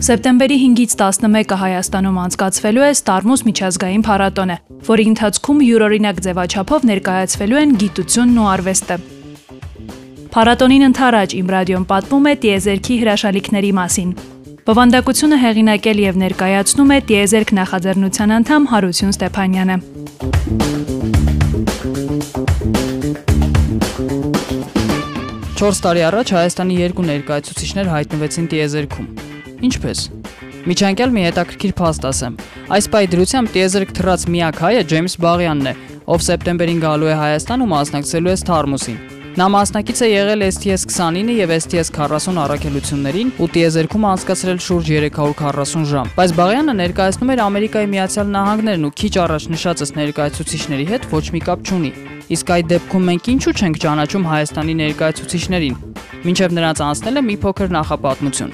[0.00, 4.56] Սեպտեմբերի 5-ից 11-ը Հայաստանում անցկացվելու է Ստարմուս միջազգային փառատոնը,
[4.88, 8.96] որի ընթացքում յուրօրինակ ձևաչափով ներկայացվելու են գիտությունն ու արվեստը։
[10.30, 14.10] Փառատոնին ընթരാճ Իմ ռադիոն պատմում է տիեզերքի հրաշալիքների մասին։
[14.70, 19.76] Բովանդակությունը հեղինակել եւ ներկայացնում է տիեզերք նախաձեռնության անդամ Հարություն Ստեփանյանը։
[25.60, 29.10] Չորս տարի առաջ Հայաստանի երկու ներկայացուցիչներ հայտնվեցին տիեզերքում։
[29.68, 30.04] Ինչպես։
[30.70, 32.40] Միջանկյալ մի հետաքրքիր փաստ ասեմ։
[32.78, 35.78] Այս պայ դրությամբ տիեզերք թռած միակ հայը Ջեյմս Բաղյանն է,
[36.16, 41.52] ով սեպտեմբերին գալու է Հայաստան ու մասնակցելու է Սթարմուսին։ Նա մասնակից է եղել STS-29 եւ
[41.54, 48.84] STS-40 առաքելություններին ու տիեզերքում անցկացրել շուրջ 340 ժամ։ Բայց Բաղյանը ներկայացնում էր Ամերիկայի Միացյալ Նահանգներն
[48.84, 51.92] ու քիչ առաջ նշածս ներկայացուցիչների հետ ոչ մի կապ չունի։
[52.36, 55.80] Իսկ այդ դեպքում մենք ինչու չենք ճանաչում Հայաստանի ներկայացուցիչներին։
[56.20, 58.52] Մինչև նրանց անցնել է մի փոքր նախապատմություն։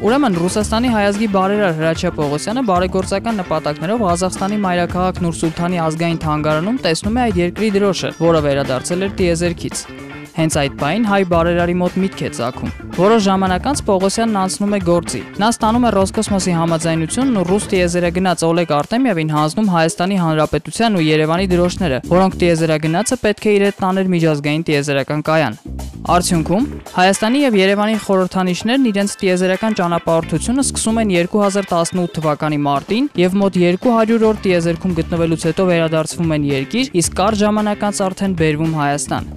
[0.00, 7.24] Ուրեմն Ռուսաստանի հայազգի բարերար Հրաչյա Պողոսյանը բարեգործական նպատակներով Ղազախստանի մայրաքաղաք Նուրսուլթանի ազգային թանգարանում տեսնում է
[7.26, 9.99] այդ երկրի դրոշը, որը վերադարձել էր տիեզերքից։
[10.36, 14.80] Հենց այդ պայն հայ բարերարի մոտ միտք է ցակում։ Որոշ ժամանակ անց Պողոսյանն անցնում է
[14.86, 21.04] գործի։ Նա ստանում է Ռոսկոսմոսի համաձայնությունն ու ռուս տիեզերագնաց Օլեգ Արտեմիևին հանձնում Հայաստանի Հանրապետության ու
[21.10, 25.58] Երևանի դրոշները, որոնք տիեզերագնացը պետք է իր հետ տաներ միջազգային տիեզերական կայան։
[26.10, 33.58] Արդյունքում Հայաստանի եւ Երևանի խորհրդանիշներն իրենց տիեզերական ճանապարհորդությունը սկսում են 2018 թվականի մարտին եւ մոտ
[33.60, 39.30] 200 օր տիեզերքում գտնվելուց հետո վերադարձվում են երկիր, իսկ կարճ ժամանակ անց արդեն բերվում Հայաստան։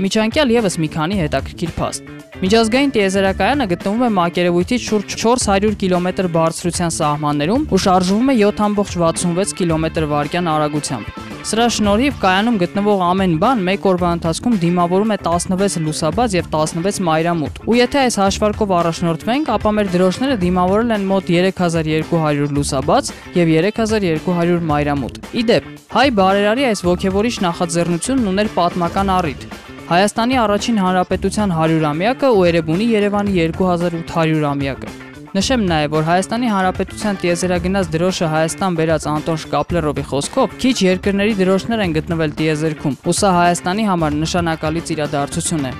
[0.00, 2.06] Միջանկյալ եւս մի քանի հետաքրքիր փաստ։
[2.40, 10.06] Միջազգային տիեզերակայանը գտնվում է մակերևույթից շուրջ 400 կիլոմետր բարձրության սահմաններում ու շարժվում է 7.66 կիլոմետր
[10.14, 11.18] վարկյան արագությամբ։
[11.50, 17.00] Սրա շնորհիվ կայանում գտնվող ամեն բան մեկ օրվա ընթացքում դիմավորում է 16 լուսաբաց եւ 16
[17.08, 23.54] մայրամուտ։ Ու եթե այս հաշվարկով առաջնորդվենք, ապա մեր դրոշները դիմավորել են մոտ 3200 լուսաբաց եւ
[23.56, 32.28] 3200 մայրամուտ։ Իդեպ, հայ բարերարի այս ողջևորիչ նախաձեռնությունն ուներ պատմական առիթ։ Հայաստանի առաջին հանրապետության 100-ամյակը
[32.30, 34.92] ու Էրեբունի Երևանի 2800-ամյակը։
[35.34, 41.82] Նշեմ նաև, որ Հայաստանի Հանրապետության տիեզերագնաց դրոշը Հայաստան բերած Անտոն Շկապլերովի խոսքով քիչ երկրների դրոշներ
[41.90, 45.72] են գտնվել տիեզերքում, ու սա Հայաստանի համար նշանակալից իրադարձություն է։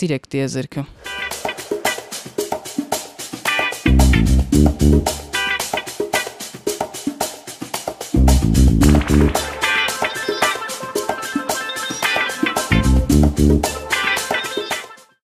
[0.00, 0.88] Սիրեք տիեզերքը։